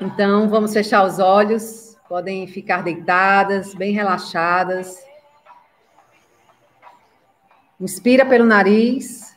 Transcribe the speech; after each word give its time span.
Então, 0.00 0.48
vamos 0.48 0.74
fechar 0.74 1.04
os 1.04 1.18
olhos, 1.18 1.96
podem 2.08 2.46
ficar 2.46 2.82
deitadas, 2.82 3.74
bem 3.74 3.92
relaxadas. 3.92 5.02
Inspira 7.80 8.24
pelo 8.26 8.44
nariz. 8.44 9.34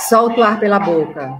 Solta 0.00 0.40
o 0.40 0.42
ar 0.44 0.58
pela 0.60 0.78
boca. 0.78 1.38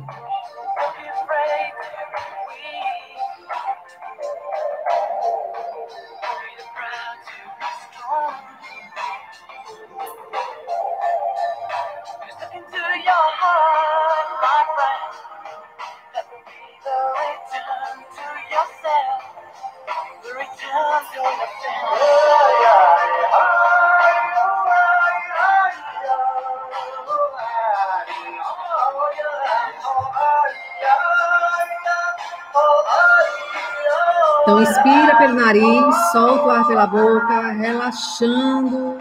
Pela 36.66 36.86
boca, 36.86 37.52
relaxando. 37.52 38.98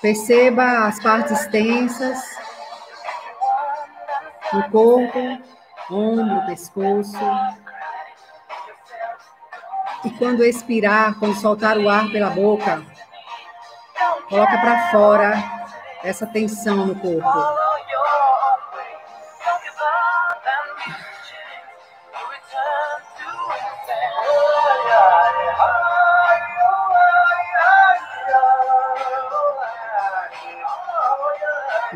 Perceba 0.00 0.86
as 0.86 1.02
partes 1.02 1.46
tensas 1.46 2.18
no 4.52 4.70
corpo, 4.70 5.18
ombro, 5.90 6.46
pescoço. 6.46 7.18
E 10.04 10.10
quando 10.10 10.44
expirar, 10.44 11.18
quando 11.18 11.34
soltar 11.34 11.78
o 11.78 11.88
ar 11.88 12.10
pela 12.10 12.30
boca, 12.30 12.82
coloca 14.28 14.58
para 14.58 14.90
fora 14.90 15.34
essa 16.04 16.26
tensão 16.26 16.86
no 16.86 16.94
corpo. 16.94 17.65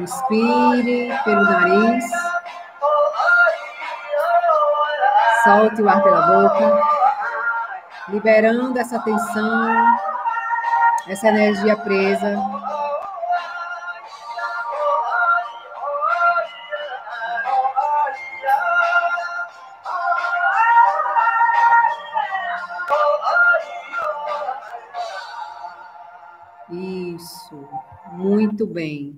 Inspire 0.00 1.10
pelo 1.24 1.42
nariz. 1.42 2.04
Solte 5.44 5.82
o 5.82 5.88
ar 5.88 6.02
pela 6.02 6.22
boca, 6.22 6.80
liberando 8.08 8.78
essa 8.78 8.98
tensão, 8.98 9.98
essa 11.06 11.28
energia 11.28 11.76
presa. 11.76 12.34
Isso, 26.70 27.68
muito 28.12 28.66
bem. 28.66 29.09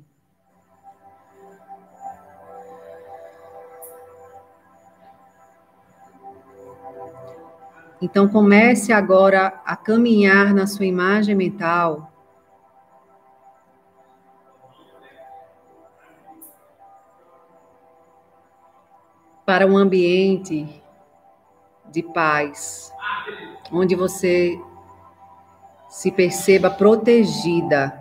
Então 8.02 8.26
comece 8.26 8.92
agora 8.92 9.62
a 9.64 9.76
caminhar 9.76 10.52
na 10.52 10.66
sua 10.66 10.84
imagem 10.84 11.36
mental. 11.36 12.12
Para 19.46 19.68
um 19.68 19.76
ambiente 19.76 20.82
de 21.92 22.02
paz, 22.02 22.92
onde 23.70 23.94
você 23.94 24.60
se 25.88 26.10
perceba 26.10 26.68
protegida. 26.68 27.96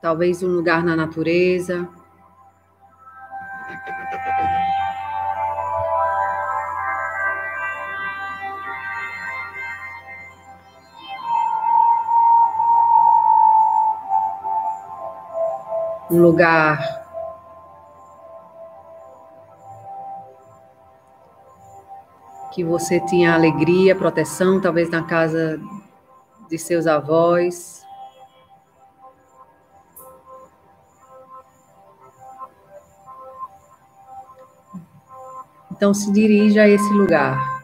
Talvez 0.00 0.42
um 0.42 0.48
lugar 0.48 0.82
na 0.82 0.96
natureza, 0.96 1.88
um 16.18 16.22
lugar 16.22 16.78
que 22.52 22.64
você 22.64 22.98
tinha 22.98 23.34
alegria, 23.34 23.94
proteção, 23.94 24.60
talvez 24.60 24.90
na 24.90 25.04
casa 25.04 25.60
de 26.50 26.58
seus 26.58 26.88
avós. 26.88 27.86
Então 35.70 35.94
se 35.94 36.10
dirija 36.10 36.62
a 36.62 36.68
esse 36.68 36.92
lugar. 36.92 37.57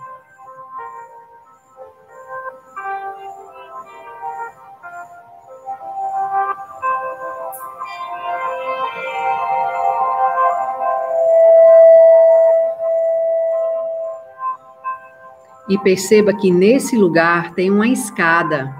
E 15.68 15.78
perceba 15.78 16.34
que 16.34 16.50
nesse 16.50 16.96
lugar 16.96 17.54
tem 17.54 17.70
uma 17.70 17.88
escada 17.88 18.74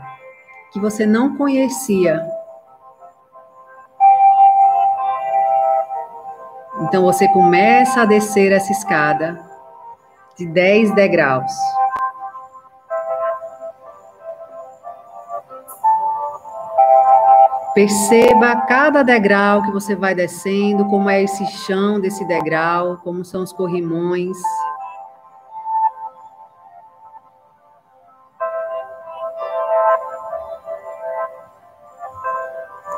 que 0.73 0.81
você 0.81 1.07
não 1.07 1.37
conhecia. 1.37 2.21
Então 6.83 7.03
você 7.05 7.27
começa 7.29 8.03
a 8.03 8.05
descer 8.05 8.53
essa 8.53 8.73
escada 8.73 9.41
de 10.37 10.47
10 10.47 10.95
degraus. 10.95 11.53
Perceba 17.75 18.55
cada 18.69 19.03
degrau 19.03 19.63
que 19.63 19.73
você 19.73 19.97
vai 19.97 20.15
descendo, 20.15 20.85
como 20.85 21.11
é 21.11 21.23
esse 21.23 21.45
chão 21.47 21.99
desse 21.99 22.25
degrau, 22.25 22.99
como 23.03 23.25
são 23.25 23.43
os 23.43 23.53
corrimões. 23.53 24.37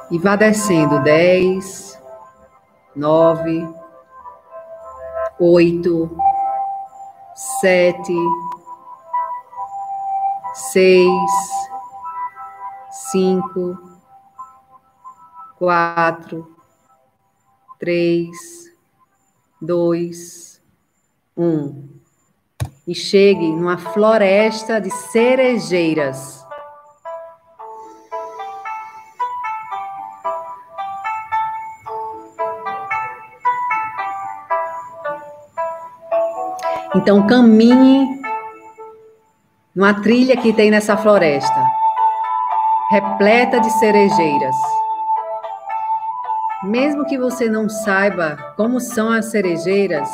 E 0.08 0.18
vá 0.18 0.36
descendo 0.36 1.02
dez, 1.02 2.00
nove, 2.94 3.68
oito, 5.40 6.16
sete, 7.34 8.14
seis, 10.54 11.30
cinco, 13.10 13.76
quatro, 15.58 16.56
três, 17.78 18.72
dois, 19.60 20.62
um. 21.36 21.88
E 22.86 22.94
chegue 22.94 23.48
numa 23.48 23.76
floresta 23.76 24.80
de 24.80 24.90
cerejeiras. 24.90 26.45
Então 37.06 37.24
caminhe 37.24 38.20
numa 39.72 39.94
trilha 40.02 40.36
que 40.36 40.52
tem 40.52 40.72
nessa 40.72 40.96
floresta, 40.96 41.64
repleta 42.90 43.60
de 43.60 43.70
cerejeiras. 43.78 44.56
Mesmo 46.64 47.04
que 47.04 47.16
você 47.16 47.48
não 47.48 47.68
saiba 47.68 48.36
como 48.56 48.80
são 48.80 49.08
as 49.08 49.26
cerejeiras, 49.26 50.10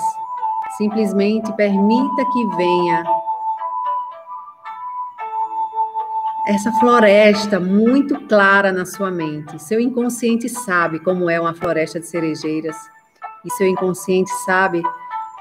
simplesmente 0.77 1.51
permita 1.55 2.27
que 2.31 2.57
venha 2.57 3.05
essa 6.47 6.71
floresta 6.73 7.59
muito 7.59 8.21
clara 8.27 8.71
na 8.71 8.85
sua 8.85 9.11
mente. 9.11 9.59
Seu 9.63 9.81
inconsciente 9.81 10.47
sabe 10.47 10.99
como 10.99 11.31
é 11.31 11.41
uma 11.41 11.55
floresta 11.55 11.99
de 11.99 12.07
cerejeiras 12.07 12.77
e 13.47 13.51
seu 13.53 13.67
inconsciente 13.67 14.31
sabe 14.45 14.83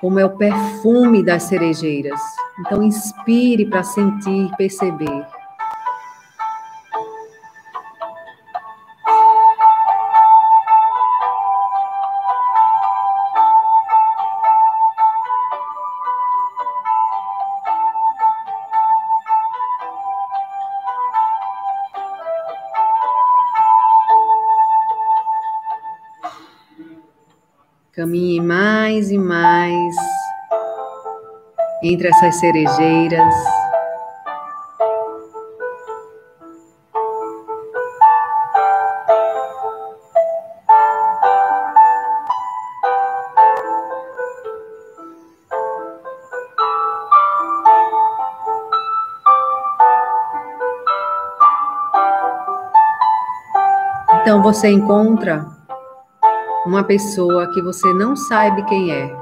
como 0.02 0.20
é 0.20 0.26
o 0.26 0.36
perfume 0.36 1.24
das 1.24 1.44
cerejeiras. 1.44 2.20
Então 2.60 2.82
inspire 2.82 3.68
para 3.68 3.84
sentir, 3.84 4.50
perceber. 4.58 5.26
Caminhe 28.02 28.42
mais 28.42 29.12
e 29.12 29.18
mais 29.20 29.96
entre 31.84 32.08
essas 32.08 32.34
cerejeiras. 32.40 33.36
Então 54.22 54.42
você 54.42 54.70
encontra 54.70 55.61
uma 56.66 56.84
pessoa 56.84 57.52
que 57.52 57.62
você 57.62 57.92
não 57.94 58.16
sabe 58.16 58.64
quem 58.66 58.92
é. 58.92 59.16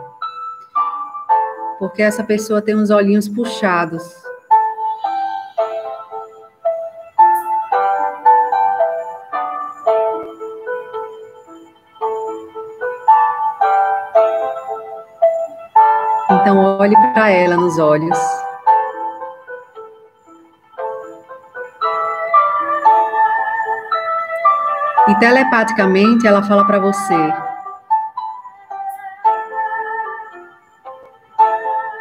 Porque 1.78 2.02
essa 2.02 2.24
pessoa 2.24 2.62
tem 2.62 2.76
uns 2.76 2.90
olhinhos 2.90 3.30
puxados. 3.30 4.04
Então 16.32 16.78
olhe 16.78 16.96
para 17.14 17.30
ela 17.30 17.56
nos 17.56 17.80
olhos. 17.80 18.18
E 25.10 25.16
telepaticamente 25.16 26.28
ela 26.28 26.44
fala 26.44 26.64
para 26.66 26.78
você: 26.78 27.34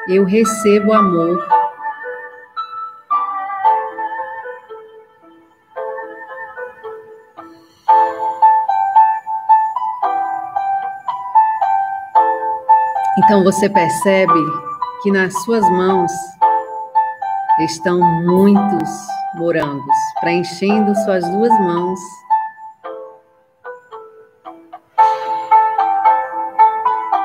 Eu 0.07 0.27
recebo 0.27 0.93
amor. 0.93 1.43
Então 13.25 13.43
você 13.43 13.71
percebe 13.71 14.33
que 15.03 15.11
nas 15.11 15.33
suas 15.45 15.63
mãos 15.71 16.13
estão 17.61 17.99
muitos 18.27 18.91
morangos, 19.35 19.97
preenchendo 20.21 20.95
suas 20.95 21.25
duas 21.31 21.59
mãos 21.61 22.01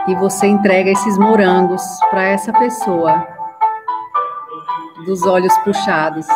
e 0.07 0.15
você 0.15 0.47
entrega 0.47 0.89
esses 0.91 1.17
morangos 1.17 1.81
para 2.09 2.23
essa 2.23 2.51
pessoa 2.53 3.25
dos 5.05 5.25
olhos 5.25 5.55
puxados 5.59 6.27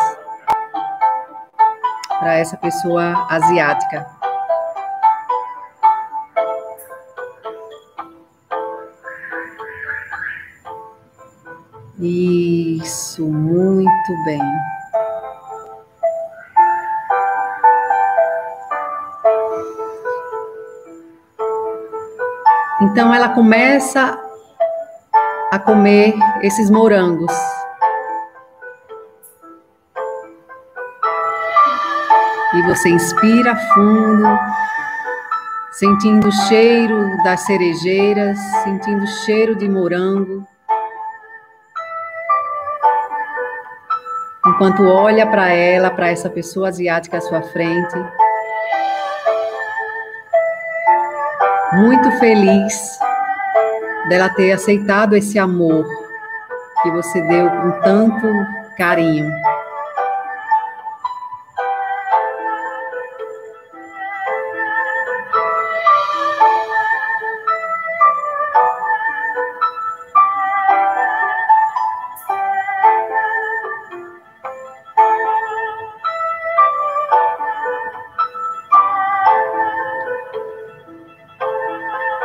para 2.18 2.34
essa 2.34 2.56
pessoa 2.56 3.26
asiática. 3.30 4.06
Isso, 12.00 13.26
muito 13.26 14.24
bem. 14.24 14.40
Então 22.90 23.14
ela 23.14 23.28
começa 23.28 24.18
a 25.52 25.58
comer 25.58 26.14
esses 26.40 26.70
morangos. 26.70 27.30
E 32.54 32.62
você 32.62 32.88
inspira 32.88 33.54
fundo, 33.74 34.26
sentindo 35.72 36.28
o 36.28 36.32
cheiro 36.32 37.22
das 37.22 37.40
cerejeiras, 37.40 38.38
sentindo 38.64 39.04
o 39.04 39.06
cheiro 39.06 39.54
de 39.54 39.68
morango. 39.68 40.46
Enquanto 44.46 44.82
olha 44.82 45.26
para 45.26 45.50
ela, 45.50 45.90
para 45.90 46.08
essa 46.08 46.30
pessoa 46.30 46.68
asiática 46.68 47.18
à 47.18 47.20
sua 47.20 47.42
frente. 47.42 48.27
Muito 51.78 52.10
feliz 52.18 52.98
dela 54.08 54.28
ter 54.30 54.52
aceitado 54.52 55.16
esse 55.16 55.38
amor 55.38 55.86
que 56.82 56.90
você 56.90 57.20
deu 57.22 57.48
com 57.48 57.70
tanto 57.82 58.26
carinho. 58.76 59.30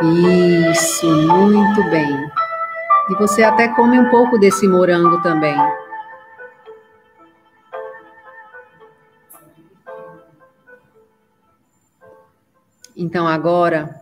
Isso, 0.03 1.07
muito 1.07 1.89
bem. 1.89 2.29
E 3.09 3.15
você 3.15 3.41
até 3.41 3.69
come 3.69 3.97
um 3.97 4.09
pouco 4.09 4.37
desse 4.37 4.67
morango 4.67 5.21
também. 5.21 5.55
Então 12.97 13.25
agora 13.25 14.01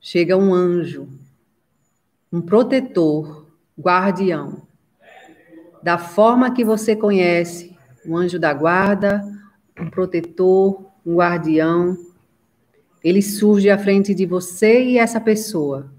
chega 0.00 0.36
um 0.36 0.52
anjo, 0.52 1.08
um 2.32 2.40
protetor, 2.40 3.46
guardião, 3.78 4.66
da 5.80 5.98
forma 5.98 6.52
que 6.52 6.64
você 6.64 6.96
conhece, 6.96 7.76
um 8.04 8.16
anjo 8.16 8.40
da 8.40 8.52
guarda, 8.52 9.22
um 9.78 9.88
protetor, 9.88 10.84
um 11.06 11.14
guardião 11.14 12.09
ele 13.02 13.22
surge 13.22 13.70
à 13.70 13.78
frente 13.78 14.14
de 14.14 14.26
você 14.26 14.84
e 14.84 14.98
essa 14.98 15.20
pessoa. 15.20 15.90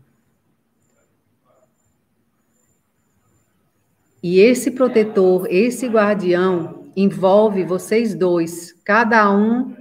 E 4.24 4.39
esse 4.39 4.70
protetor, 4.70 5.48
esse 5.50 5.88
guardião, 5.88 6.91
envolve 6.96 7.63
vocês 7.63 8.13
dois, 8.13 8.74
cada 8.84 9.31
um 9.36 9.75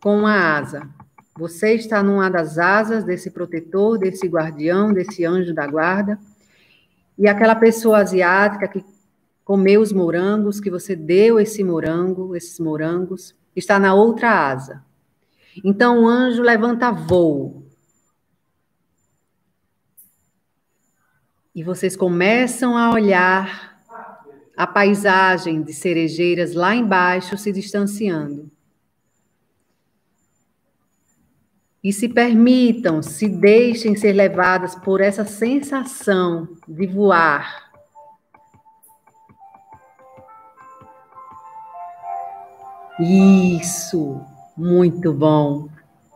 com 0.00 0.20
uma 0.20 0.56
asa. 0.56 0.88
Você 1.36 1.74
está 1.74 2.02
numa 2.02 2.30
das 2.30 2.56
asas 2.56 3.04
desse 3.04 3.30
protetor, 3.30 3.98
desse 3.98 4.26
guardião, 4.26 4.90
desse 4.90 5.22
anjo 5.26 5.52
da 5.52 5.66
guarda. 5.66 6.18
E 7.18 7.28
aquela 7.28 7.54
pessoa 7.54 7.98
asiática 7.98 8.68
que 8.68 8.82
comeu 9.44 9.82
os 9.82 9.92
morangos, 9.92 10.58
que 10.58 10.70
você 10.70 10.96
deu 10.96 11.38
esse 11.38 11.62
morango, 11.62 12.34
esses 12.34 12.58
morangos, 12.58 13.34
está 13.54 13.78
na 13.78 13.92
outra 13.94 14.30
asa. 14.48 14.85
Então 15.64 16.04
o 16.04 16.08
anjo 16.08 16.42
levanta 16.42 16.90
voo. 16.90 17.66
E 21.54 21.62
vocês 21.62 21.96
começam 21.96 22.76
a 22.76 22.90
olhar 22.90 23.80
a 24.56 24.66
paisagem 24.66 25.62
de 25.62 25.72
cerejeiras 25.72 26.54
lá 26.54 26.74
embaixo 26.74 27.36
se 27.36 27.52
distanciando. 27.52 28.50
E 31.82 31.92
se 31.92 32.08
permitam, 32.08 33.02
se 33.02 33.28
deixem 33.28 33.94
ser 33.94 34.12
levadas 34.12 34.74
por 34.74 35.00
essa 35.00 35.24
sensação 35.24 36.48
de 36.66 36.86
voar. 36.86 37.70
Isso, 42.98 44.20
muito 44.56 45.12
bom, 45.12 45.68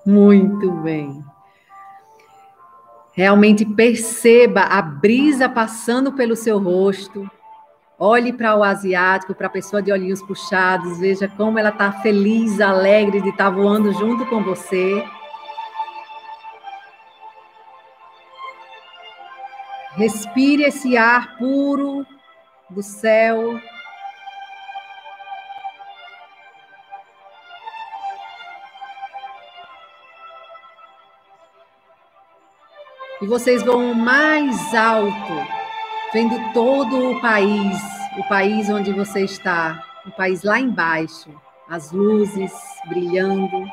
muito 0.06 0.70
bem. 0.73 1.23
Realmente 3.12 3.64
perceba 3.64 4.62
a 4.62 4.80
brisa 4.80 5.49
passando 5.49 6.12
pelo 6.12 6.35
seu 6.35 6.59
rosto. 6.59 7.30
Olhe 7.99 8.32
para 8.32 8.56
o 8.56 8.62
asiático, 8.62 9.35
para 9.35 9.47
a 9.47 9.50
pessoa 9.50 9.82
de 9.82 9.92
olhinhos 9.92 10.23
puxados, 10.23 10.99
veja 10.99 11.28
como 11.28 11.59
ela 11.59 11.68
está 11.68 11.92
feliz, 11.92 12.61
alegre 12.61 13.20
de 13.20 13.28
estar 13.28 13.44
tá 13.44 13.50
voando 13.50 13.92
junto 13.92 14.25
com 14.25 14.42
você. 14.42 15.04
Respire 19.97 20.62
esse 20.62 20.97
ar 20.97 21.37
puro 21.37 22.06
do 22.70 22.82
céu. 22.82 23.61
E 33.22 33.26
vocês 33.26 33.62
vão 33.62 33.92
mais 33.92 34.74
alto, 34.74 35.12
vendo 36.10 36.52
todo 36.54 37.10
o 37.10 37.20
país, 37.20 37.78
o 38.16 38.24
país 38.24 38.70
onde 38.70 38.94
você 38.94 39.24
está, 39.24 39.84
o 40.06 40.10
país 40.10 40.42
lá 40.42 40.58
embaixo, 40.58 41.28
as 41.68 41.92
luzes 41.92 42.50
brilhando. 42.86 43.70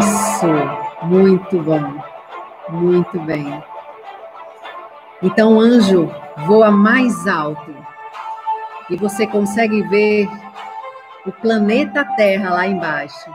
Isso, 0.00 1.06
muito 1.06 1.62
bom, 1.62 2.02
muito 2.70 3.20
bem. 3.20 3.62
Então 5.22 5.60
anjo 5.60 6.12
voa 6.44 6.72
mais 6.72 7.28
alto 7.28 7.72
e 8.90 8.96
você 8.96 9.28
consegue 9.28 9.82
ver 9.82 10.28
o 11.24 11.30
planeta 11.30 12.04
Terra 12.16 12.50
lá 12.54 12.66
embaixo. 12.66 13.30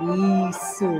Isso. 0.00 0.90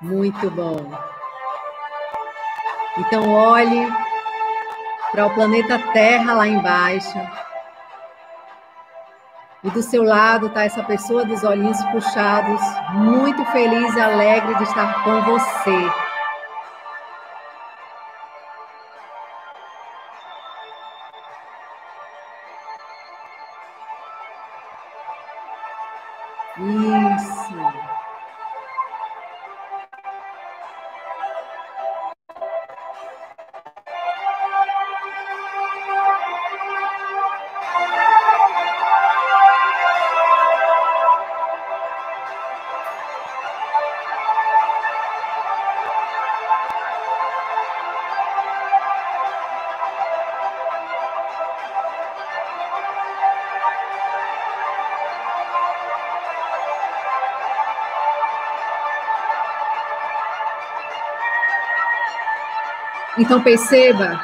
Muito 0.00 0.50
bom. 0.50 0.90
Então, 2.96 3.32
olhe 3.34 3.86
para 5.12 5.26
o 5.26 5.34
planeta 5.34 5.78
Terra 5.92 6.32
lá 6.32 6.46
embaixo. 6.46 7.18
E 9.62 9.70
do 9.70 9.82
seu 9.82 10.02
lado 10.02 10.46
está 10.46 10.64
essa 10.64 10.82
pessoa 10.82 11.22
dos 11.26 11.44
olhinhos 11.44 11.82
puxados, 11.92 12.60
muito 12.94 13.44
feliz 13.46 13.94
e 13.94 14.00
alegre 14.00 14.54
de 14.54 14.62
estar 14.62 15.04
com 15.04 15.20
você. 15.20 16.09
Isso. 26.58 27.89
Então 63.20 63.42
perceba 63.42 64.18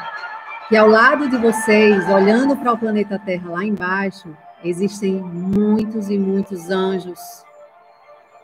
que 0.67 0.75
ao 0.75 0.87
lado 0.87 1.29
de 1.29 1.37
vocês, 1.37 2.09
olhando 2.09 2.57
para 2.57 2.73
o 2.73 2.77
planeta 2.79 3.19
Terra 3.19 3.51
lá 3.51 3.63
embaixo, 3.63 4.35
existem 4.63 5.13
muitos 5.13 6.09
e 6.09 6.17
muitos 6.17 6.71
anjos 6.71 7.19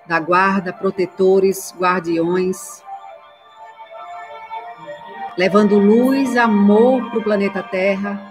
da 0.05 0.19
guarda, 0.19 0.71
protetores, 0.71 1.73
guardiões, 1.75 2.83
levando 5.35 5.79
luz, 5.79 6.37
amor 6.37 7.09
para 7.09 7.19
o 7.19 7.23
planeta 7.23 7.63
Terra. 7.63 8.21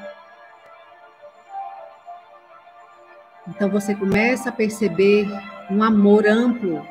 Então 3.49 3.69
você 3.69 3.97
começa 3.97 4.51
a 4.51 4.53
perceber 4.53 5.27
um 5.69 5.83
amor 5.83 6.25
amplo 6.25 6.87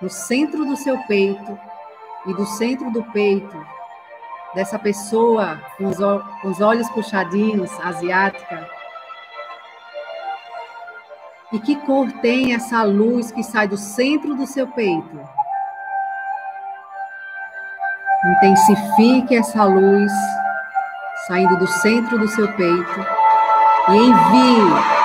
no 0.00 0.08
centro 0.08 0.64
do 0.64 0.76
seu 0.76 0.96
peito 1.08 1.58
e 2.26 2.34
do 2.34 2.46
centro 2.46 2.92
do 2.92 3.02
peito 3.10 3.81
dessa 4.54 4.78
pessoa 4.78 5.60
com 5.78 5.86
os, 5.86 5.98
com 5.98 6.48
os 6.48 6.60
olhos 6.60 6.88
puxadinhos, 6.90 7.70
asiática. 7.80 8.68
E 11.52 11.58
que 11.58 11.76
cor 11.76 12.10
tem 12.20 12.54
essa 12.54 12.82
luz 12.82 13.30
que 13.30 13.42
sai 13.42 13.68
do 13.68 13.76
centro 13.76 14.34
do 14.34 14.46
seu 14.46 14.66
peito? 14.68 15.20
Intensifique 18.24 19.36
essa 19.36 19.64
luz 19.64 20.12
saindo 21.26 21.56
do 21.56 21.66
centro 21.66 22.18
do 22.18 22.28
seu 22.28 22.50
peito 22.54 23.06
e 23.88 23.96
envie 23.96 25.02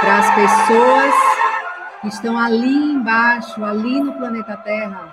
para 0.00 0.18
as 0.18 0.34
pessoas 0.34 1.14
que 2.00 2.08
estão 2.08 2.38
ali 2.38 2.92
embaixo, 2.92 3.64
ali 3.64 4.00
no 4.00 4.12
planeta 4.12 4.56
Terra, 4.58 5.12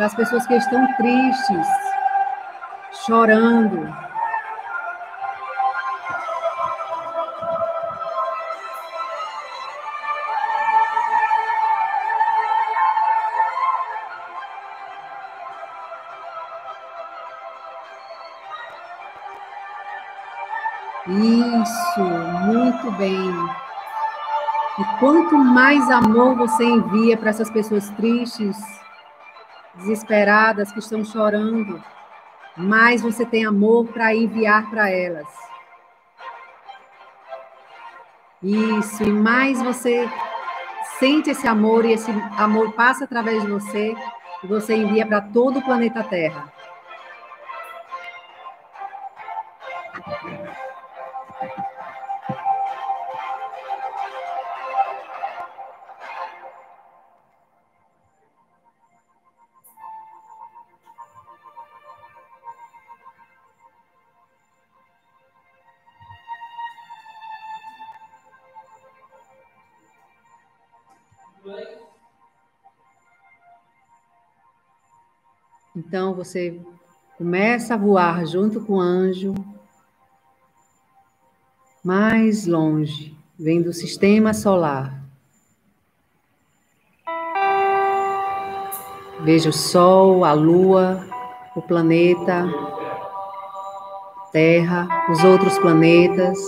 para 0.00 0.06
as 0.06 0.14
pessoas 0.14 0.46
que 0.46 0.54
estão 0.54 0.86
tristes, 0.94 1.66
chorando. 3.04 3.94
Isso, 21.06 22.00
muito 22.46 22.90
bem. 22.92 23.34
E 24.78 24.98
quanto 24.98 25.36
mais 25.36 25.90
amor 25.90 26.36
você 26.36 26.64
envia 26.64 27.18
para 27.18 27.28
essas 27.28 27.50
pessoas 27.50 27.90
tristes, 27.90 28.56
desesperadas, 29.74 30.72
que 30.72 30.78
estão 30.78 31.04
chorando, 31.04 31.82
mais 32.56 33.02
você 33.02 33.24
tem 33.24 33.44
amor 33.44 33.86
para 33.88 34.14
enviar 34.14 34.68
para 34.70 34.90
elas. 34.90 35.28
Isso, 38.42 39.02
e 39.02 39.12
mais 39.12 39.62
você 39.62 40.08
sente 40.98 41.30
esse 41.30 41.46
amor 41.46 41.84
e 41.84 41.92
esse 41.92 42.10
amor 42.38 42.72
passa 42.72 43.04
através 43.04 43.42
de 43.42 43.50
você 43.50 43.94
e 44.42 44.46
você 44.46 44.74
envia 44.74 45.06
para 45.06 45.20
todo 45.20 45.58
o 45.58 45.62
planeta 45.62 46.02
Terra. 46.02 46.50
Então 75.90 76.14
você 76.14 76.56
começa 77.18 77.74
a 77.74 77.76
voar 77.76 78.24
junto 78.24 78.60
com 78.60 78.74
o 78.74 78.80
anjo 78.80 79.34
mais 81.82 82.46
longe, 82.46 83.12
vem 83.36 83.60
do 83.60 83.72
sistema 83.72 84.32
solar. 84.32 85.02
Veja 89.24 89.50
o 89.50 89.52
Sol, 89.52 90.24
a 90.24 90.32
Lua, 90.32 91.04
o 91.56 91.60
planeta, 91.60 92.44
Terra, 94.30 94.86
os 95.10 95.24
outros 95.24 95.58
planetas. 95.58 96.38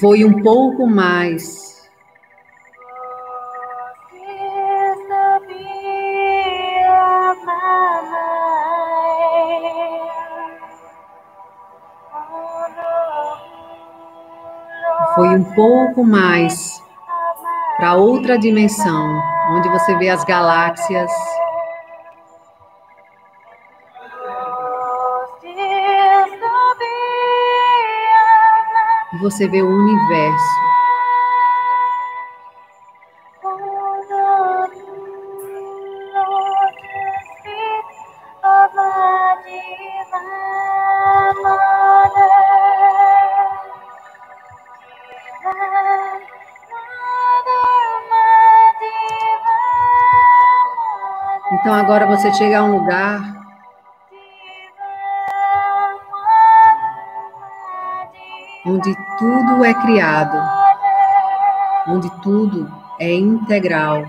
Voe 0.00 0.24
um 0.24 0.42
pouco 0.42 0.86
mais. 0.86 1.70
Foi 15.14 15.28
um 15.28 15.44
pouco 15.54 16.02
mais 16.02 16.82
para 17.76 17.94
outra 17.94 18.38
dimensão, 18.38 19.20
onde 19.50 19.68
você 19.68 19.94
vê 19.96 20.08
as 20.08 20.24
galáxias 20.24 21.10
você 29.30 29.46
vê 29.46 29.62
o 29.62 29.68
universo. 29.68 30.60
Então 51.52 51.74
agora 51.74 52.06
você 52.06 52.32
chega 52.32 52.58
a 52.58 52.64
um 52.64 52.78
lugar 52.78 53.39
onde 58.70 58.94
tudo 59.18 59.64
é 59.64 59.74
criado, 59.74 60.38
onde 61.88 62.08
tudo 62.22 62.70
é 63.00 63.12
integral, 63.12 64.04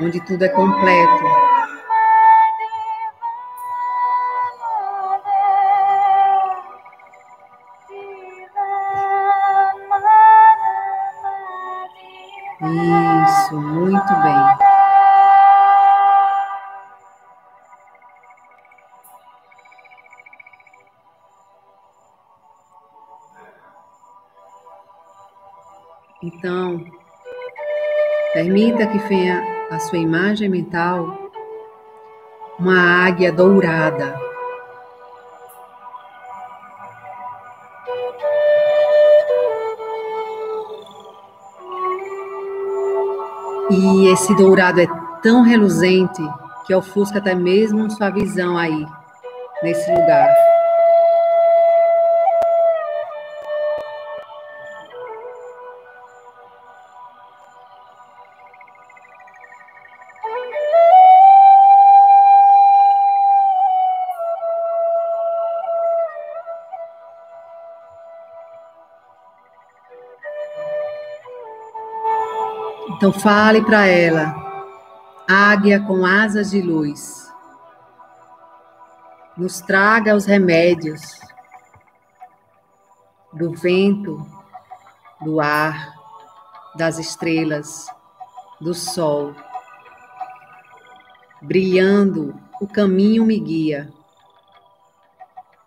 onde 0.00 0.20
tudo 0.20 0.42
é 0.42 0.48
completo. 0.48 1.24
Que 28.86 28.98
venha 29.08 29.42
a 29.70 29.78
sua 29.78 29.98
imagem 29.98 30.48
mental 30.48 31.30
uma 32.58 33.06
águia 33.06 33.32
dourada. 33.32 34.18
E 43.70 44.08
esse 44.08 44.34
dourado 44.36 44.80
é 44.80 44.86
tão 45.22 45.42
reluzente 45.42 46.22
que 46.66 46.74
ofusca 46.74 47.18
até 47.18 47.34
mesmo 47.34 47.90
sua 47.90 48.10
visão 48.10 48.56
aí, 48.56 48.86
nesse 49.62 49.90
lugar. 49.90 50.43
Então 73.04 73.12
fale 73.12 73.60
para 73.60 73.86
ela, 73.86 74.34
águia 75.28 75.78
com 75.78 76.06
asas 76.06 76.52
de 76.52 76.62
luz, 76.62 77.30
nos 79.36 79.60
traga 79.60 80.16
os 80.16 80.24
remédios 80.24 81.20
do 83.30 83.52
vento, 83.52 84.26
do 85.20 85.38
ar, 85.38 85.92
das 86.76 86.98
estrelas, 86.98 87.86
do 88.58 88.72
sol. 88.72 89.36
Brilhando, 91.42 92.34
o 92.58 92.66
caminho 92.66 93.26
me 93.26 93.38
guia. 93.38 93.92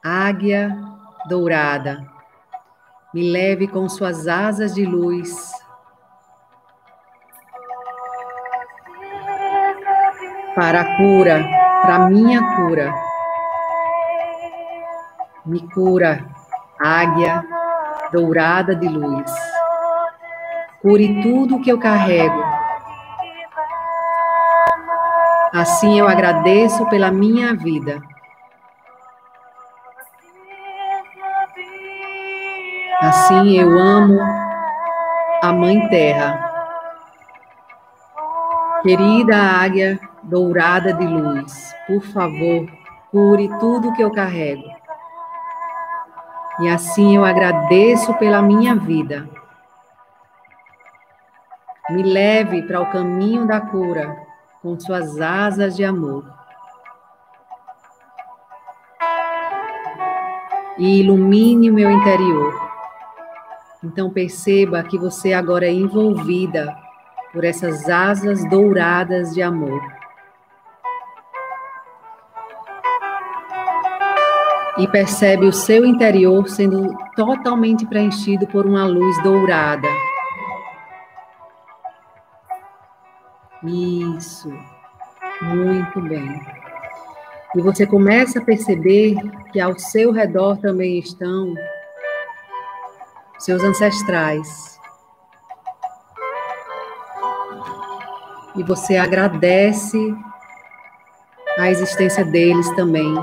Águia 0.03 0.75
dourada, 1.29 2.03
me 3.13 3.31
leve 3.31 3.67
com 3.67 3.87
suas 3.87 4.27
asas 4.27 4.73
de 4.73 4.87
luz 4.87 5.55
para 10.57 10.81
a 10.81 10.97
cura, 10.97 11.47
para 11.83 11.99
minha 12.09 12.41
cura. 12.55 12.91
Me 15.45 15.59
cura, 15.69 16.25
águia 16.79 17.45
dourada 18.11 18.75
de 18.75 18.87
luz. 18.87 19.31
Cure 20.81 21.21
tudo 21.21 21.61
que 21.61 21.71
eu 21.71 21.77
carrego. 21.77 22.43
Assim 25.53 25.99
eu 25.99 26.07
agradeço 26.07 26.87
pela 26.89 27.11
minha 27.11 27.53
vida. 27.53 28.01
Assim 32.99 33.59
eu 33.59 33.77
amo 33.77 34.19
a 35.43 35.53
Mãe 35.53 35.87
Terra. 35.89 36.45
Querida 38.81 39.37
águia 39.37 40.06
dourada 40.27 40.93
de 40.93 41.05
luz, 41.05 41.73
por 41.87 42.01
favor, 42.01 42.67
cure 43.09 43.49
tudo 43.59 43.93
que 43.93 44.03
eu 44.03 44.11
carrego. 44.11 44.69
E 46.59 46.67
assim 46.67 47.15
eu 47.15 47.23
agradeço 47.23 48.13
pela 48.15 48.41
minha 48.41 48.75
vida. 48.75 49.29
Me 51.89 52.03
leve 52.03 52.61
para 52.63 52.81
o 52.81 52.91
caminho 52.91 53.47
da 53.47 53.61
cura 53.61 54.17
com 54.61 54.77
suas 54.77 55.21
asas 55.21 55.75
de 55.75 55.85
amor. 55.85 56.25
E 60.77 60.99
ilumine 60.99 61.71
o 61.71 61.73
meu 61.73 61.89
interior. 61.89 62.53
Então 63.83 64.09
perceba 64.09 64.83
que 64.83 64.97
você 64.97 65.31
agora 65.31 65.65
é 65.65 65.71
envolvida 65.71 66.75
por 67.31 67.45
essas 67.45 67.87
asas 67.87 68.43
douradas 68.49 69.33
de 69.33 69.41
amor. 69.41 69.96
E 74.77 74.87
percebe 74.87 75.45
o 75.45 75.53
seu 75.53 75.85
interior 75.85 76.47
sendo 76.47 76.95
totalmente 77.15 77.85
preenchido 77.85 78.45
por 78.47 78.65
uma 78.65 78.85
luz 78.85 79.21
dourada. 79.23 79.87
Isso, 83.63 84.53
muito 85.41 86.01
bem. 86.01 86.39
E 87.55 87.61
você 87.61 87.87
começa 87.87 88.39
a 88.39 88.43
perceber 88.43 89.15
que 89.51 89.59
ao 89.59 89.77
seu 89.79 90.11
redor 90.11 90.57
também 90.57 90.99
estão 90.99 91.55
seus 93.39 93.63
ancestrais. 93.63 94.79
E 98.55 98.63
você 98.63 98.97
agradece 98.97 99.97
a 101.57 101.69
existência 101.69 102.23
deles 102.23 102.69
também. 102.75 103.15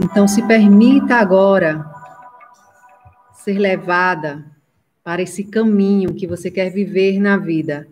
Então, 0.00 0.26
se 0.26 0.42
permita 0.46 1.16
agora 1.16 1.84
ser 3.32 3.58
levada 3.58 4.44
para 5.04 5.22
esse 5.22 5.44
caminho 5.44 6.14
que 6.14 6.26
você 6.26 6.50
quer 6.50 6.70
viver 6.70 7.20
na 7.20 7.36
vida. 7.36 7.86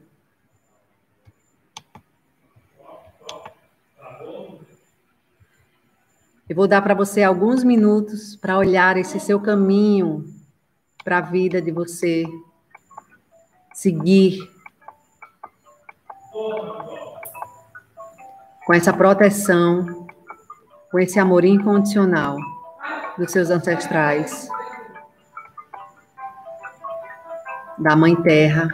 Eu 6.49 6.57
vou 6.57 6.67
dar 6.67 6.83
para 6.83 6.95
você 6.95 7.23
alguns 7.23 7.63
minutos 7.63 8.37
para 8.37 8.59
olhar 8.59 8.97
esse 8.97 9.21
seu 9.21 9.41
caminho 9.41 10.25
para 11.05 11.19
a 11.19 11.21
vida 11.23 11.63
de 11.63 11.71
você 11.71 12.25
seguir 13.73 14.51
com 18.67 18.75
essa 18.75 18.93
proteção 18.93 20.02
com 20.93 21.01
esse 21.01 21.19
amor 21.19 21.43
incondicional 21.43 22.37
dos 23.17 23.33
seus 23.33 23.49
ancestrais, 23.49 24.47
da 27.79 27.97
Mãe 27.97 28.15
Terra 28.15 28.69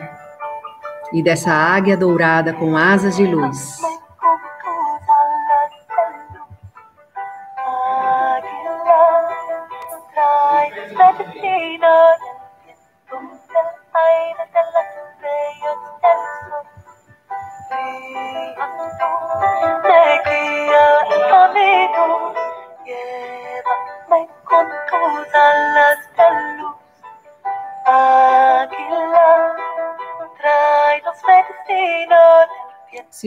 e 1.12 1.22
dessa 1.22 1.52
águia 1.52 1.96
dourada 1.96 2.52
com 2.52 2.76
asas 2.76 3.16
de 3.16 3.24
luz. 3.24 3.78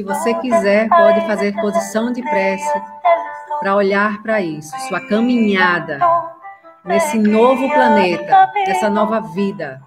Se 0.01 0.05
você 0.05 0.33
quiser, 0.33 0.89
pode 0.89 1.21
fazer 1.27 1.53
posição 1.61 2.11
de 2.11 2.23
prece 2.23 2.81
para 3.59 3.75
olhar 3.75 4.19
para 4.23 4.41
isso, 4.41 4.75
sua 4.87 4.99
caminhada 5.07 5.99
nesse 6.83 7.19
novo 7.19 7.69
planeta, 7.69 8.51
nessa 8.65 8.89
nova 8.89 9.19
vida. 9.19 9.79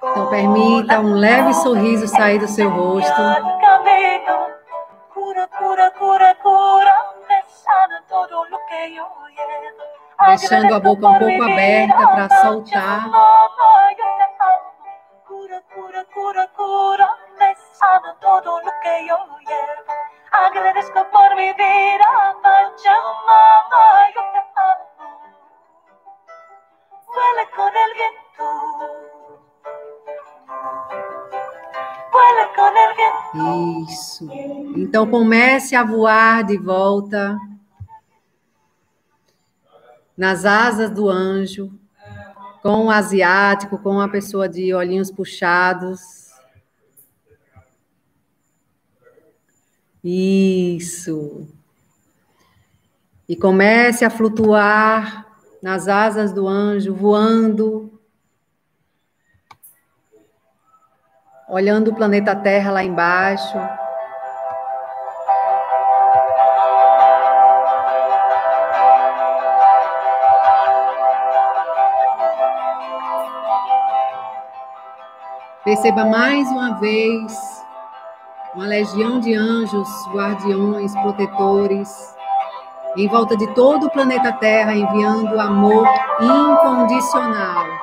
Então 0.00 0.30
permita 0.30 1.00
um 1.00 1.14
leve 1.14 1.52
sorriso 1.54 2.06
sair 2.08 2.38
do 2.38 2.48
seu 2.48 2.70
rosto. 2.70 3.20
Deixando 10.26 10.74
a 10.74 10.80
boca 10.80 11.08
um 11.08 11.18
pouco 11.18 11.42
aberta 11.42 12.06
para 12.08 12.28
soltar. 12.42 13.04
Agradezco 20.46 21.04
por 21.10 21.34
mi 21.36 21.52
vida, 21.52 22.36
Pachamama, 22.42 23.84
yo 24.14 24.22
te 24.32 24.38
amo. 24.56 24.86
Vuela 27.12 27.44
con 27.56 27.72
el 27.84 27.90
viento. 27.98 28.46
Vuela 32.12 32.44
con 32.56 32.76
el 32.76 32.90
viento. 32.94 33.90
Isso. 33.90 34.24
Então 34.76 35.10
comece 35.10 35.74
a 35.74 35.82
voar 35.84 36.44
de 36.44 36.56
volta 36.56 37.36
nas 40.16 40.44
asas 40.44 40.90
do 40.90 41.08
anjo, 41.08 41.70
com 42.62 42.86
o 42.86 42.90
asiático, 42.90 43.78
com 43.78 44.00
a 44.00 44.08
pessoa 44.08 44.48
de 44.48 44.72
olhinhos 44.72 45.10
puxados. 45.10 46.27
Isso. 50.02 51.48
E 53.28 53.36
comece 53.36 54.04
a 54.04 54.10
flutuar 54.10 55.26
nas 55.62 55.88
asas 55.88 56.32
do 56.32 56.46
anjo, 56.46 56.94
voando, 56.94 58.00
olhando 61.48 61.90
o 61.90 61.94
planeta 61.94 62.34
Terra 62.34 62.70
lá 62.70 62.84
embaixo. 62.84 63.58
Perceba 75.64 76.04
mais 76.06 76.48
uma 76.48 76.78
vez 76.80 77.57
uma 78.58 78.66
legião 78.66 79.20
de 79.20 79.36
anjos, 79.36 79.88
guardiões, 80.12 80.92
protetores, 80.94 82.16
em 82.96 83.06
volta 83.06 83.36
de 83.36 83.46
todo 83.54 83.86
o 83.86 83.90
planeta 83.90 84.32
Terra, 84.32 84.74
enviando 84.74 85.38
amor 85.38 85.86
incondicional. 86.20 87.77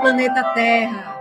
planeta 0.00 0.42
Terra. 0.54 1.16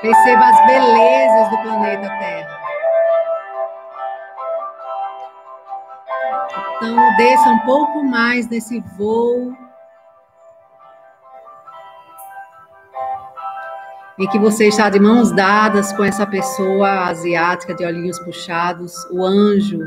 Perceba 0.00 0.48
as 0.48 0.66
belezas 0.66 1.07
planeta 1.98 2.18
Terra. 2.18 2.60
Então, 6.76 7.16
desça 7.16 7.48
um 7.48 7.58
pouco 7.60 8.04
mais 8.04 8.48
nesse 8.48 8.80
voo. 8.96 9.52
Em 14.18 14.28
que 14.28 14.38
você 14.38 14.66
está 14.66 14.90
de 14.90 14.98
mãos 14.98 15.30
dadas 15.30 15.92
com 15.92 16.02
essa 16.02 16.26
pessoa 16.26 17.06
asiática 17.06 17.74
de 17.74 17.84
olhinhos 17.84 18.18
puxados, 18.18 18.92
o 19.12 19.24
anjo 19.24 19.78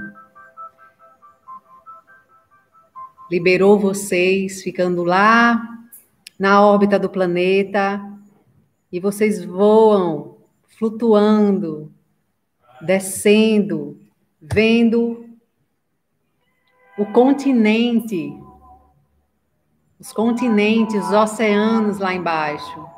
liberou 3.30 3.78
vocês, 3.78 4.62
ficando 4.62 5.04
lá 5.04 5.62
na 6.39 6.62
órbita 6.62 6.97
do 6.97 7.10
planeta, 7.10 8.02
e 8.91 9.00
vocês 9.00 9.43
voam, 9.43 10.38
flutuando, 10.82 11.93
descendo, 12.82 14.00
vendo 14.41 15.26
o 16.98 17.06
continente, 17.06 18.34
os 20.00 20.12
continentes, 20.12 21.06
os 21.06 21.12
oceanos 21.12 22.00
lá 22.00 22.13
embaixo. 22.13 22.89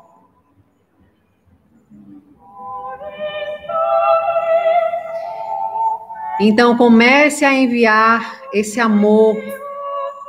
Então 6.40 6.76
comece 6.76 7.46
a 7.46 7.54
enviar 7.54 8.42
esse 8.52 8.80
amor 8.80 9.38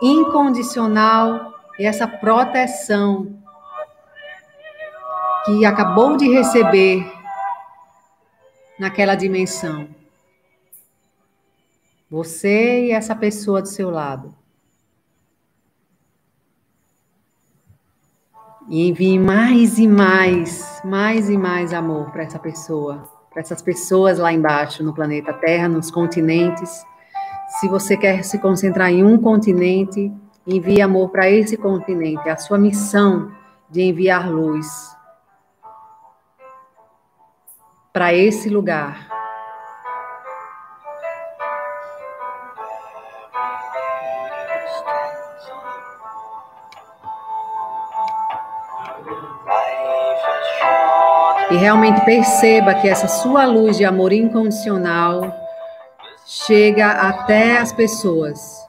incondicional 0.02 1.54
e 1.78 1.86
essa 1.86 2.06
proteção 2.06 3.36
que 5.44 5.64
acabou 5.64 6.16
de 6.16 6.28
receber 6.28 7.13
naquela 8.78 9.14
dimensão. 9.14 9.88
Você 12.10 12.86
e 12.86 12.90
essa 12.90 13.14
pessoa 13.14 13.62
do 13.62 13.68
seu 13.68 13.90
lado. 13.90 14.34
E 18.68 18.88
envie 18.88 19.18
mais 19.18 19.78
e 19.78 19.86
mais, 19.86 20.80
mais 20.84 21.28
e 21.28 21.36
mais 21.36 21.72
amor 21.72 22.10
para 22.10 22.22
essa 22.22 22.38
pessoa, 22.38 23.10
para 23.30 23.40
essas 23.40 23.60
pessoas 23.60 24.18
lá 24.18 24.32
embaixo 24.32 24.82
no 24.82 24.94
planeta 24.94 25.32
Terra, 25.32 25.68
nos 25.68 25.90
continentes 25.90 26.84
se 27.60 27.68
você 27.68 27.96
quer 27.96 28.24
se 28.24 28.38
concentrar 28.38 28.90
em 28.90 29.04
um 29.04 29.16
continente, 29.16 30.12
envie 30.46 30.82
amor 30.82 31.10
para 31.10 31.30
esse 31.30 31.56
continente. 31.56 32.28
A 32.28 32.36
sua 32.36 32.58
missão 32.58 33.30
de 33.70 33.82
enviar 33.82 34.28
luz 34.28 34.66
para 37.94 38.12
esse 38.12 38.48
lugar. 38.48 39.06
E 51.52 51.56
realmente 51.56 52.04
perceba 52.04 52.74
que 52.74 52.88
essa 52.88 53.06
sua 53.06 53.46
luz 53.46 53.76
de 53.76 53.84
amor 53.84 54.12
incondicional 54.12 55.32
chega 56.26 56.90
até 56.90 57.58
as 57.58 57.72
pessoas 57.72 58.66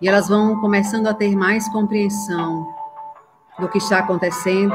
e 0.00 0.08
elas 0.08 0.28
vão 0.28 0.60
começando 0.60 1.06
a 1.06 1.14
ter 1.14 1.36
mais 1.36 1.68
compreensão 1.68 2.66
do 3.60 3.68
que 3.68 3.78
está 3.78 4.00
acontecendo, 4.00 4.74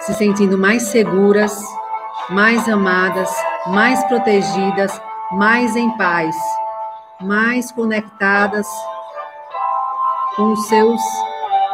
se 0.00 0.12
sentindo 0.12 0.58
mais 0.58 0.82
seguras, 0.82 1.58
mais 2.30 2.68
amadas, 2.68 3.28
mais 3.66 4.04
protegidas, 4.04 5.00
mais 5.32 5.74
em 5.74 5.90
paz, 5.96 6.36
mais 7.20 7.72
conectadas 7.72 8.66
com 10.36 10.52
os 10.52 10.68
seus 10.68 11.00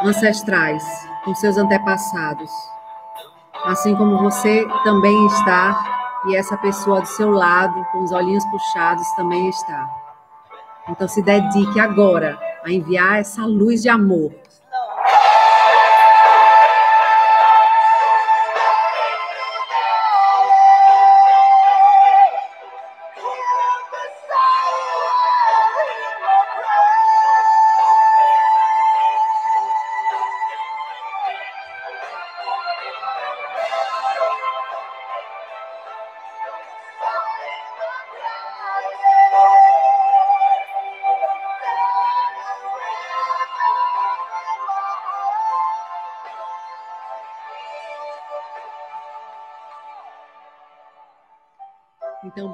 ancestrais, 0.03 0.83
com 1.23 1.35
seus 1.35 1.57
antepassados. 1.57 2.49
Assim 3.65 3.95
como 3.95 4.17
você 4.17 4.65
também 4.83 5.27
está 5.27 6.21
e 6.27 6.35
essa 6.35 6.57
pessoa 6.57 7.01
do 7.01 7.07
seu 7.07 7.29
lado, 7.29 7.85
com 7.91 8.03
os 8.03 8.11
olhinhos 8.11 8.45
puxados, 8.45 9.07
também 9.15 9.47
está. 9.49 9.87
Então 10.89 11.07
se 11.07 11.21
dedique 11.21 11.79
agora 11.79 12.37
a 12.65 12.71
enviar 12.71 13.19
essa 13.19 13.45
luz 13.45 13.83
de 13.83 13.89
amor 13.89 14.33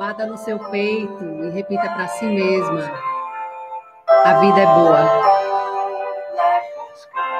bata 0.03 0.25
no 0.25 0.35
seu 0.35 0.59
peito 0.59 1.23
e 1.45 1.49
repita 1.51 1.89
para 1.89 2.07
si 2.09 2.25
mesma: 2.25 2.91
a 4.25 4.33
vida 4.33 4.59
é 4.59 4.65
boa. 4.65 4.99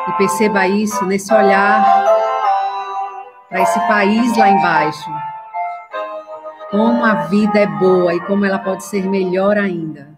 E 0.07 0.11
perceba 0.13 0.65
isso 0.65 1.05
nesse 1.05 1.33
olhar 1.33 1.83
para 3.49 3.61
esse 3.63 3.77
país 3.81 4.37
lá 4.37 4.47
embaixo. 4.47 5.11
Como 6.71 7.03
a 7.03 7.25
vida 7.25 7.59
é 7.59 7.67
boa 7.67 8.15
e 8.15 8.21
como 8.21 8.45
ela 8.45 8.59
pode 8.59 8.85
ser 8.85 9.09
melhor 9.09 9.57
ainda. 9.57 10.12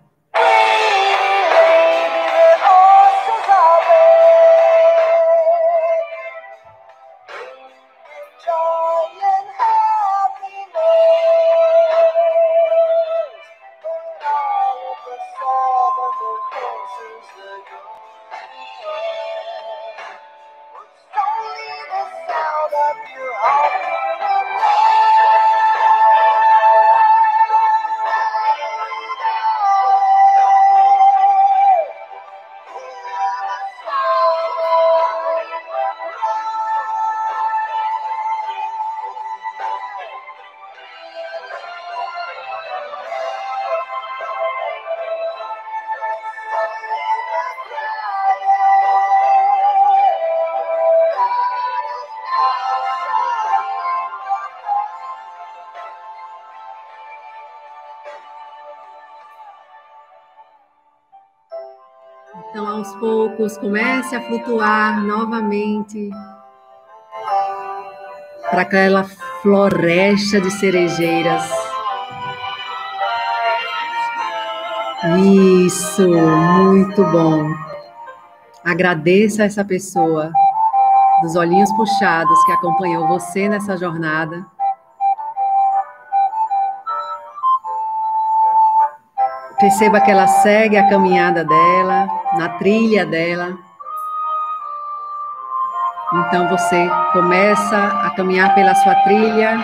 Então, 62.50 62.68
aos 62.68 62.96
poucos, 62.96 63.58
comece 63.58 64.16
a 64.16 64.22
flutuar 64.22 65.04
novamente 65.04 66.10
para 68.50 68.62
aquela 68.62 69.04
floresta 69.42 70.40
de 70.40 70.50
cerejeiras. 70.52 71.44
Isso, 75.66 76.08
muito 76.08 77.04
bom. 77.12 77.48
Agradeça 78.64 79.44
a 79.44 79.46
essa 79.46 79.64
pessoa 79.64 80.32
dos 81.22 81.36
olhinhos 81.36 81.72
puxados 81.74 82.44
que 82.46 82.52
acompanhou 82.52 83.08
você 83.08 83.48
nessa 83.48 83.78
jornada. 83.78 84.46
Perceba 89.60 90.02
que 90.02 90.12
ela 90.12 90.28
segue 90.28 90.78
a 90.78 90.90
caminhada 90.90 91.46
dela, 91.46 92.08
na 92.38 92.50
trilha 92.58 93.06
dela. 93.06 93.58
Então 96.14 96.50
você 96.50 96.90
começa 97.14 97.78
a 98.06 98.10
caminhar 98.16 98.54
pela 98.54 98.76
sua 98.76 98.96
trilha. 98.96 99.58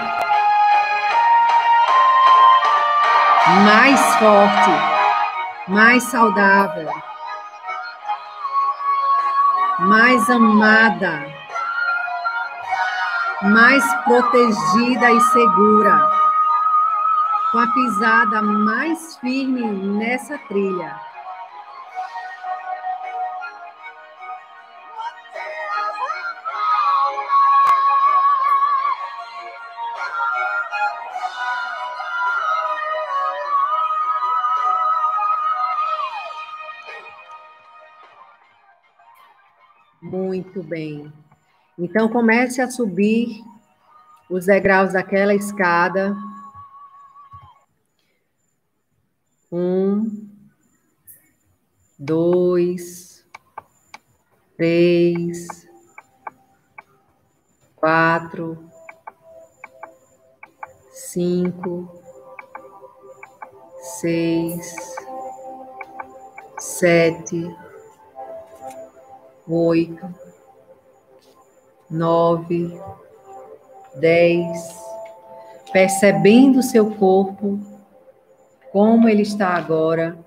Mais 3.65 4.15
forte, 4.15 4.71
mais 5.67 6.03
saudável, 6.03 6.89
mais 9.79 10.29
amada, 10.29 11.25
mais 13.41 13.83
protegida 14.05 15.11
e 15.11 15.21
segura, 15.21 16.20
com 17.51 17.57
a 17.57 17.67
pisada 17.67 18.41
mais 18.41 19.17
firme 19.17 19.61
nessa 19.61 20.37
trilha. 20.37 20.95
Muito 40.01 40.63
bem. 40.63 41.11
Então 41.77 42.07
comece 42.07 42.61
a 42.61 42.69
subir 42.69 43.43
os 44.29 44.45
degraus 44.45 44.93
daquela 44.93 45.33
escada. 45.33 46.15
Um, 49.53 50.29
dois, 51.99 53.25
três, 54.55 55.67
quatro, 57.75 58.57
cinco, 60.93 62.01
seis, 63.99 64.73
sete, 66.57 67.53
oito, 69.49 70.15
nove, 71.89 72.79
dez, 73.95 74.79
percebendo 75.73 76.63
seu 76.63 76.95
corpo, 76.95 77.59
como 78.71 79.09
ele 79.09 79.21
está 79.21 79.49
agora, 79.49 80.17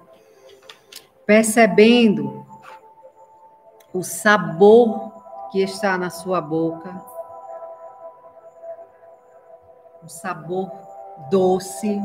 percebendo 1.25 2.45
o 3.93 4.03
sabor 4.03 5.13
que 5.51 5.63
está 5.63 5.97
na 5.97 6.11
sua 6.11 6.41
boca, 6.41 7.03
o 10.03 10.09
sabor 10.09 10.71
doce, 11.31 11.99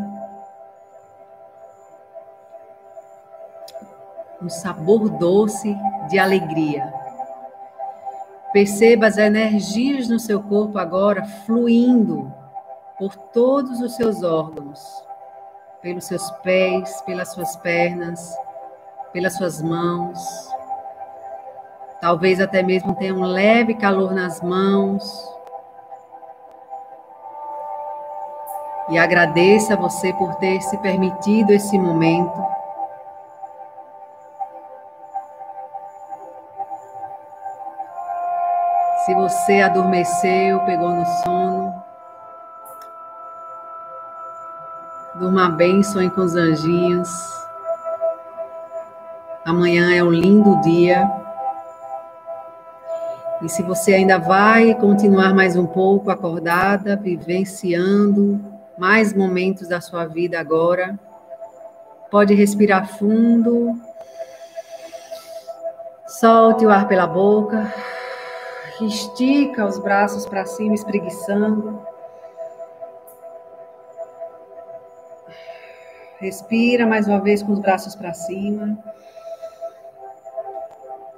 um 4.42 4.50
sabor 4.50 5.10
doce 5.10 5.76
de 6.10 6.18
alegria. 6.18 6.94
Perceba 8.54 9.08
as 9.08 9.18
energias 9.18 10.08
no 10.08 10.20
seu 10.20 10.42
corpo 10.42 10.80
agora 10.80 11.26
fluindo 11.46 12.34
por 12.98 13.16
todos 13.16 13.82
os 13.82 13.96
seus 13.96 14.24
órgãos, 14.24 14.80
pelos 15.82 16.06
seus 16.06 16.30
pés, 16.44 17.02
pelas 17.02 17.30
suas 17.30 17.56
pernas, 17.58 18.36
pelas 19.14 19.36
suas 19.36 19.62
mãos. 19.62 20.20
Talvez 22.02 22.40
até 22.40 22.64
mesmo 22.64 22.96
tenha 22.96 23.14
um 23.14 23.24
leve 23.24 23.74
calor 23.74 24.14
nas 24.14 24.42
mãos. 24.42 25.04
E 28.90 28.98
agradeça 28.98 29.74
a 29.74 29.78
você 29.78 30.12
por 30.14 30.36
ter 30.36 30.62
se 30.62 30.78
permitido 30.80 31.52
esse 31.52 31.78
momento. 31.78 32.60
Se 39.06 39.14
você 39.14 39.62
adormeceu, 39.62 40.60
pegou 40.62 40.90
no 40.90 41.06
sono, 41.06 41.79
durma 45.20 45.50
bem, 45.50 45.84
sonhe 45.84 46.10
com 46.10 46.22
os 46.22 46.36
anjinhos. 46.36 47.10
Amanhã 49.46 49.94
é 49.94 50.04
um 50.04 50.12
lindo 50.12 50.60
dia. 50.62 51.10
E 53.42 53.50
se 53.50 53.62
você 53.62 53.94
ainda 53.94 54.18
vai 54.18 54.74
continuar 54.76 55.34
mais 55.34 55.56
um 55.56 55.66
pouco 55.66 56.10
acordada, 56.10 56.96
vivenciando 56.96 58.40
mais 58.78 59.14
momentos 59.14 59.68
da 59.68 59.82
sua 59.82 60.06
vida 60.06 60.40
agora, 60.40 60.98
pode 62.10 62.34
respirar 62.34 62.88
fundo. 62.88 63.76
Solte 66.08 66.66
o 66.66 66.70
ar 66.70 66.88
pela 66.88 67.06
boca 67.06 67.72
estica 68.86 69.66
os 69.66 69.78
braços 69.80 70.26
para 70.26 70.46
cima, 70.46 70.74
espreguiçando. 70.74 71.80
Respira 76.20 76.86
mais 76.86 77.08
uma 77.08 77.22
vez 77.22 77.42
com 77.42 77.54
os 77.54 77.60
braços 77.60 77.96
para 77.96 78.14
cima. 78.14 78.78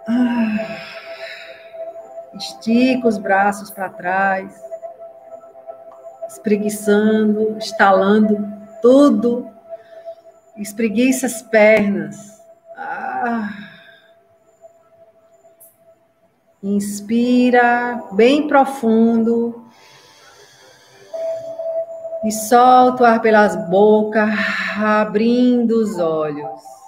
Ah, 0.07 0.77
estica 2.35 3.07
os 3.07 3.17
braços 3.17 3.71
para 3.71 3.89
trás, 3.89 4.53
espreguiçando, 6.27 7.57
estalando 7.57 8.47
tudo. 8.81 9.49
Espreguiça 10.55 11.25
as 11.25 11.41
pernas. 11.41 12.39
Ah. 12.77 13.49
Inspira 16.61 18.03
bem 18.11 18.47
profundo. 18.47 19.61
E 22.23 22.31
solta 22.31 23.03
o 23.03 23.05
ar 23.05 23.21
pelas 23.21 23.55
bocas, 23.67 24.29
abrindo 24.77 25.71
os 25.71 25.97
olhos. 25.97 26.80